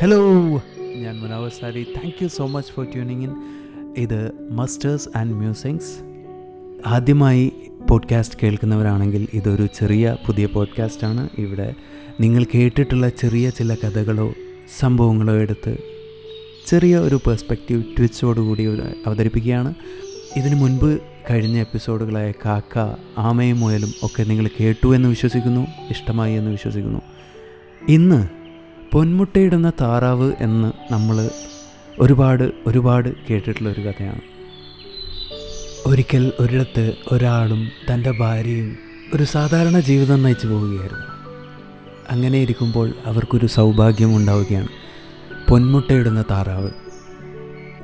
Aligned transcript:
Hello 0.00 0.30
ഞാൻ 0.96 1.20
Munavar 1.20 1.50
Sari. 1.60 1.82
Thank 1.82 2.14
you 2.22 2.28
so 2.28 2.46
much 2.46 2.72
for 2.72 2.84
tuning 2.84 3.22
in 3.22 3.34
ഇത് 3.96 4.32
musters 4.50 5.08
and 5.16 5.34
musings 5.34 6.02
ആദ്യമായി 6.86 7.52
podcast 7.90 8.38
കേൾക്കുന്നവരാണെങ്കിൽ 8.42 9.28
ഇതൊരു 9.34 9.66
ചെറിയ 9.78 10.16
പുതിയ 10.26 10.46
പോഡ്കാസ്റ്റാണ് 10.46 11.28
ഇവിടെ 11.38 11.74
നിങ്ങൾ 12.20 12.44
കേട്ടിട്ടുള്ള 12.54 13.08
ചെറിയ 13.08 13.50
ചില 13.50 13.74
കഥകളോ 13.74 14.32
സംഭവങ്ങളോ 14.78 15.34
എടുത്ത് 15.34 15.76
ചെറിയ 16.66 16.96
ഒരു 16.96 17.20
പെർസ്പെക്റ്റീവ് 17.26 17.84
ട്വിച്ചോടുകൂടി 17.84 18.66
അവതരിപ്പിക്കുകയാണ്. 19.06 19.74
ഇതിനു 20.36 20.54
മുൻപ് 20.54 20.98
കഴിഞ്ഞ 21.30 21.58
എപ്പിസോഡുകളായ 21.58 22.32
കാക്ക 22.44 22.96
ആമയും 23.18 23.60
മുയലും 23.60 23.92
ഒക്കെ 24.02 24.22
നിങ്ങൾ 24.22 24.48
കേട്ടു 24.60 24.96
എന്ന് 24.96 25.08
വിശ്വസിക്കുന്നു 25.08 25.66
ഇഷ്ടമായി 25.90 26.34
എന്ന് 26.34 26.50
വിശ്വസിക്കുന്നു. 26.50 27.00
ഇന്ന് 27.88 28.37
പൊന്മുട്ടയിടുന്ന 28.92 29.72
താറാവ് 29.80 30.32
എന്ന് 30.40 30.92
നമ്മൾ 30.92 31.30
ഒരുപാട് 31.98 32.52
ഒരുപാട് 32.66 33.08
കേട്ടിട്ടുള്ള 33.30 33.68
ഒരു 33.68 33.80
കഥയാണ്. 33.80 34.20
ഒരിക്കൽ 35.86 36.32
ഒരിടത്ത് 36.40 36.94
ഒരാളും 37.12 37.68
തന്റെ 37.92 38.10
ഭാര്യയും 38.10 38.76
ഒരു 39.14 39.24
സാധാരണ 39.24 39.80
ജീവിതം 39.80 40.22
നയിച്ചു 40.22 40.46
പോവുകയായിരുന്നു. 40.46 41.06
അങ്ങനെ 42.10 42.38
ഇരിക്കുമ്പോൾ 42.38 42.92
അവർക്കൊരു 43.06 43.46
സൗഭാഗ്യം 43.46 44.16
ഉണ്ടാവുകയാണ് 44.16 44.68
പൊന്മുട്ടയിടുന്ന 45.50 46.24
താറാവ്. 46.30 46.70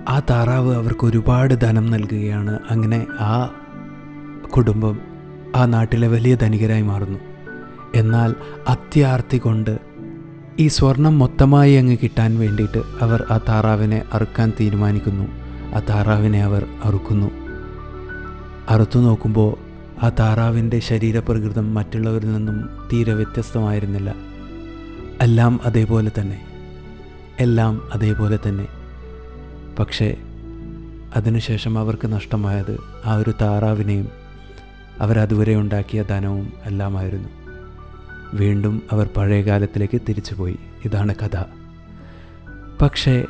ആ 0.09 0.21
താറാവ് 0.31 0.75
അവർക്ക് 0.75 1.07
ഒരുപാട് 1.07 1.55
ധനം 1.55 1.91
നൽകുകയാണ്. 1.91 2.59
അങ്ങനെ 2.71 3.07
ആ 3.21 3.51
കുടുംബം 4.57 5.01
ആ 5.57 5.67
നാട്ടിലെ 5.67 6.09
വലിയ 6.09 6.35
ധനികരായി 6.35 6.83
മാറുന്നു. 6.83 7.19
എന്നാൽ 7.95 8.35
അത്യാർത്തി 8.69 9.39
കൊണ്ട് 9.39 9.94
ഈ 10.59 10.69
സ്വർണം 10.69 11.19
മൊത്തമായി 11.19 11.75
അങ്ങ് 11.75 11.97
കിട്ടാൻ 12.03 12.39
വേണ്ടിയിട്ട് 12.39 12.83
അവർ 13.01 13.25
ആ 13.31 13.39
താറാവിനെ 13.39 14.05
അറുക്കാൻ 14.13 14.53
തീരുമാനിക്കുന്നു. 14.61 15.29
ആ 15.75 15.79
താറാവിനെ 15.79 16.45
അവർ 16.45 16.67
അറുക്കുന്നു. 16.85 17.31
അറുത്തു 18.69 18.99
നോക്കുമ്പോൾ 18.99 19.57
ആ 20.05 20.09
താറാവിന്റെ 20.09 20.81
ശരീരപ്രകൃതം 20.81 21.75
മറ്റുള്ളവരിൽ 21.75 22.33
നിന്നും 22.33 22.69
തീരെ 22.93 23.15
വ്യത്യസ്തമായിരുന്നില്ല. 23.15 24.15
എല്ലാം 25.21 25.61
അതേപോലെ 25.65 26.13
തന്നെ. 26.21 26.47
എല്ലാം 27.41 27.89
അതേപോലെ 27.93 28.39
തന്നെ. 28.49 28.69
പക്ഷേ 29.79 30.17
അതിനുശേഷം 31.17 31.79
അവർക്ക് 31.79 32.13
നഷ്ടമായത് 32.13 32.81
ആ 33.05 33.15
ഒരു 33.15 33.35
താറാവിനെയും 33.43 34.09
അവരതുവരെ 35.01 35.55
ഉണ്ടാക്കിയ 35.55 36.03
ധനവും 36.03 36.53
എല്ലാമായിരുന്നു. 36.65 37.44
വീണ്ടും 38.35 38.83
അവർ 38.93 39.09
പഴയ 39.17 39.43
കാലത്തിലേക്ക് 39.43 40.01
തിരിച്ചുപോയി. 40.09 40.57
ഇതാണ് 40.85 41.15
കഥ. 41.15 41.45
പക്ഷേ 42.83 43.25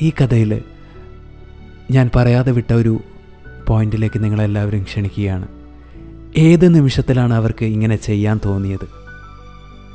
ഈ 0.00 0.10
കഥയിൽ 0.10 0.62
ഞാൻ 1.90 2.10
പറയാതെ 2.16 2.52
വിട്ട 2.52 2.72
ഒരു 2.72 3.00
പോയിന്റിലേക്ക് 3.66 4.24
നിങ്ങളെല്ലാവരും 4.24 4.82
ക്ഷണിക്കുകയാണ്. 4.82 5.48
ഏത് 6.36 6.74
നിമിഷത്തിലാണ് 6.74 7.34
അവർക്ക് 7.34 7.64
ഇങ്ങനെ 7.64 7.96
ചെയ്യാൻ 7.96 8.40
തോന്നിയത്? 8.44 8.88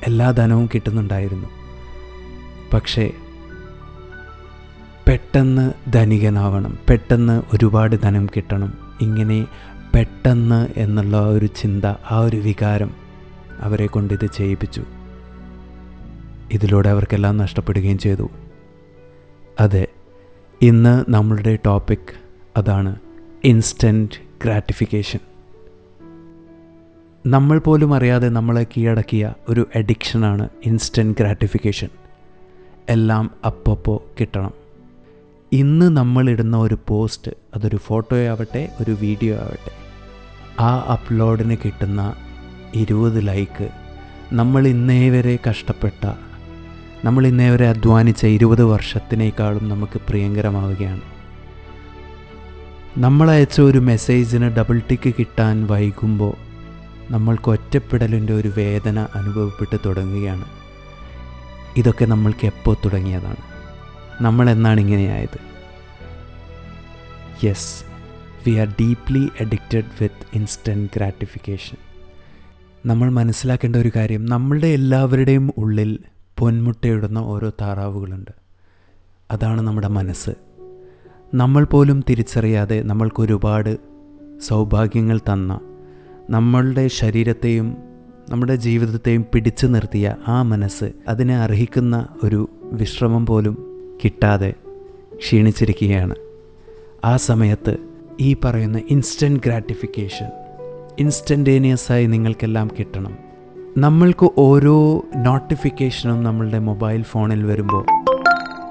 എല്ലാ 0.08 0.32
ധനവും 0.32 0.70
കിട്ടുന്നുണ്ടായിരുന്നു. 0.74 1.48
പക്ഷേ 2.74 3.12
പെട്ടെന്ന് 5.08 5.74
ധനികനാവണം 5.94 6.78
പെട്ടെന്ന് 6.90 7.44
ഒരുപാട് 7.54 8.02
ധനം 8.02 8.26
കിട്ടണം 8.26 8.74
ഇങ്ങനെ 9.02 9.48
പെട്ടെന്ന് 9.96 10.68
എന്നുള്ള 10.78 11.18
ഒരു 11.18 11.46
ചിന്ത 11.46 11.86
ആ 12.12 12.20
ഒരു 12.20 12.38
വികാരം 12.38 13.07
അവരെ 13.60 13.88
കൊണ്ട് 13.88 14.14
ഇത് 14.14 14.26
ചെയ്യിപ്പിച്ചു. 14.26 14.84
ഇതിലൂടെ 16.52 16.90
അവർക്കെല്ലാം 16.90 17.38
നഷ്ടപ്പെടുകയും 17.38 17.98
ചെയ്തു. 17.98 18.30
അതെ 19.60 19.88
ഇന്ന് 20.62 21.06
നമ്മളുടെ 21.10 21.60
ടോപ്പിക് 21.66 22.14
അതാണ് 22.58 22.96
ഇൻസ്റ്റന്റ് 23.44 24.22
ഗ്രാറ്റിഫിക്കേഷൻ 24.44 25.20
നമ്മൾ 27.28 27.60
പോലും 27.60 27.94
അറിയാതെ 27.94 28.30
നമ്മളെ 28.30 28.68
കീഴടക്കിയ 28.78 29.34
ഒരു 29.50 29.68
അഡിക്ഷനാണ് 29.76 30.50
ഇൻസ്റ്റന്റ് 30.66 31.18
ഗ്രാറ്റിഫിക്കേഷൻ 31.20 31.90
എല്ലാം 32.90 33.32
അപ്പപ്പോൾ 33.46 34.00
കിട്ടണം. 34.20 34.54
ഇന്ന് 35.52 35.98
നമ്മളിടുന്ന 35.98 36.58
ഒരു 36.58 36.78
പോസ്റ്റ് 36.88 37.32
അതൊരു 37.56 37.78
ഫോട്ടോയാവട്ടെ 37.78 38.72
ഒരു 38.82 38.92
വീഡിയോ 38.92 39.36
ആവട്ടെ 39.36 39.72
ആ 40.60 40.80
അപ്ലോഡിന് 40.80 41.58
കിട്ടുന്ന 41.66 42.16
ഇരുപത് 42.74 43.28
ലൈക്ക് 43.28 43.70
നമ്മൾ 44.34 44.68
ഇന്നേ 44.68 45.10
വരെ 45.10 45.40
കഷ്ടപ്പെട്ട 45.50 46.12
നമ്മൾ 47.06 47.28
ഇന്നേ 47.28 47.50
വരെ 47.50 47.70
അധ്വാനിച്ച 47.70 48.26
ഇരുപത് 48.26 48.64
വർഷത്തിനേക്കാളും 48.64 49.70
നമുക്ക് 49.70 50.02
പ്രിയങ്കരമാവുകയാണ്. 50.10 51.02
നമ്മളയച്ച 52.98 53.62
ഒരു 53.62 53.78
മെസ്സേജിന് 53.78 54.46
ഡബിൾ 54.46 54.82
ടിക്ക് 54.90 55.14
കിട്ടാൻ 55.20 55.68
വൈകുമ്പോൾ 55.68 56.34
നമ്മൾക്ക് 57.12 57.50
ഒറ്റപ്പെടലിന്റെ 57.50 58.34
ഒരു 58.34 58.54
വേദന 58.58 59.08
അനുഭവപ്പെട്ട് 59.16 59.78
തുടങ്ങുകയാണ്. 59.86 60.46
ഇതൊക്കെ 61.78 62.06
നമ്മൾക്ക് 62.06 62.46
എപ്പോൾ 62.46 62.76
തുടങ്ങിയതാണ്? 62.86 63.42
നമ്മൾ 64.22 64.50
എന്നാണ് 64.50 64.80
ഇങ്ങനെയായത്? 64.80 65.40
Yes 67.46 67.84
we 68.48 68.56
are 68.56 68.68
deeply 68.68 69.30
addicted 69.42 69.92
with 70.02 70.26
instant 70.34 70.90
gratification 70.96 71.78
നമ്മൾ 72.88 73.10
മനസ്സിലാക്കേണ്ട 73.10 73.76
ഒരു 73.76 73.92
കാര്യം 73.96 74.26
നമ്മളുടെ 74.26 74.68
എല്ലാവരുടെയും 74.68 75.54
ഉള്ളിൽ 75.58 76.00
പൊന്മുട്ടയിടുന്ന 76.38 77.20
ഓരോ 77.20 77.50
താറാവുകളുണ്ട്. 77.50 78.32
അതാണ് 79.32 79.62
നമ്മുടെ 79.62 79.88
മനസ്സ്. 79.88 80.30
നമ്മൾ 81.34 81.64
പോലും 81.64 82.04
തിരിച്ചറിയാതെ 82.10 82.84
നമ്മൾക്കൊരുപാട് 82.84 83.78
സൗഭാഗ്യങ്ങൾ 84.40 85.18
തന്ന 85.18 85.60
നമ്മളുടെ 86.30 86.88
ശരീരത്തെയും 86.88 87.78
നമ്മുടെ 88.30 88.56
ജീവിതത്തെയും 88.56 89.26
പിടിച്ചു 89.34 89.68
നിർത്തിയ 89.68 90.16
ആ 90.28 90.42
മനസ്സ് 90.42 90.92
അതിനെ 91.08 91.38
അർഹിക്കുന്ന 91.38 92.08
ഒരു 92.24 92.50
വിശ്രമം 92.64 93.26
പോലും 93.26 93.58
കിട്ടാതെ 94.04 94.54
ക്ഷീണിച്ചിരിക്കുകയാണ്. 95.16 96.16
ആ 97.06 97.18
സമയത്ത് 97.18 97.78
ഈ 98.22 98.36
പറയുന്ന 98.46 98.82
ഇൻസ്റ്റന്റ് 98.90 99.40
ഗ്രാറ്റിഫിക്കേഷൻ 99.46 100.47
ഇൻസ്റ്റന്റേനിയസായി 101.00 102.06
നിങ്ങൾക്കെല്ലാം 102.06 102.70
കിട്ടണം. 102.80 103.18
നമ്മൾക്ക് 103.78 104.30
ഓരോ 104.38 105.06
നോട്ടിഫിക്കേഷനും 105.16 106.24
നമ്മളുടെ 106.24 106.60
മൊബൈൽ 106.60 107.02
ഫോണിൽ 107.02 107.44
വരുമ്പോൾ 107.44 107.86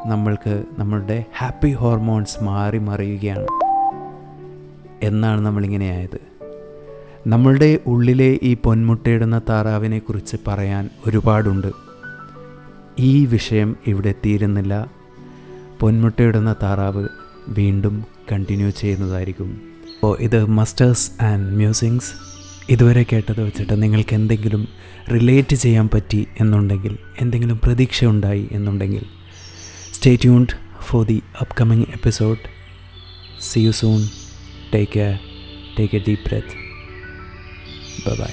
നമ്മൾക്ക് 0.06 0.64
നമ്മളുടെ 0.78 1.24
ഹാപ്പി 1.38 1.70
ഹോർമോൺസ് 1.70 2.44
മാറി 2.44 2.78
മറിയുകയാണ്. 2.78 3.46
എന്നാണ് 5.02 5.40
നമ്മളിങ്ങനെ 5.40 5.84
ആയത്. 5.84 6.20
നമ്മളുടെ 7.26 7.78
ഉള്ളിലെ 7.86 8.38
ഈ 8.42 8.56
പൊന്മുട്ടയിടുന്ന 8.64 9.40
താറാവിനെ 9.48 9.98
കുറിച്ച് 9.98 10.36
പറയാൻ 10.46 10.90
ഒരുപാടുണ്ട്. 11.06 11.72
ഈ 12.98 13.26
വിഷയം 13.26 13.76
ഇവിടെ 13.86 14.14
തീരുന്നില്ല. 14.26 14.90
പൊന്മുട്ടയിടുന്ന 15.80 16.54
താറാവ് 16.62 17.08
വീണ്ടും 17.48 18.04
കണ്ടിന്യൂ 18.32 18.70
ചെയ്യുന്നതായിരിക്കും. 18.70 19.75
അപ്പോൾ 19.96 20.18
ഇത് 20.20 20.46
മസ്റ്റേഴ്സ് 20.46 21.22
ആൻഡ് 21.22 21.50
മ്യൂസിങ്സ്. 21.50 22.12
ഇതുവരെ 22.68 23.02
കേട്ടത് 23.02 23.42
വെച്ചിട്ട് 23.42 23.82
നിങ്ങൾക്ക് 23.82 24.14
എന്തെങ്കിലും 24.14 24.68
റിലേറ്റ് 25.12 25.56
ചെയ്യാൻ 25.56 25.88
പറ്റി 25.88 26.26
എന്നുണ്ടെങ്കിൽ 26.40 26.98
എന്തെങ്കിലും 27.20 27.58
പ്രതീക്ഷ 27.64 28.04
ഉണ്ടായി 28.04 28.48
എന്നുണ്ടെങ്കിൽ 28.52 29.04
stay 29.92 30.16
tuned 30.16 30.56
for 30.82 31.06
the 31.06 31.22
upcoming 31.40 31.86
episode 31.92 32.38
see 33.40 33.60
you 33.60 33.70
soon 33.70 34.00
take 34.74 34.92
care 34.92 35.14
take 35.78 35.96
a 35.96 36.02
deep 36.08 36.24
breath 36.24 36.54
bye 38.20 38.32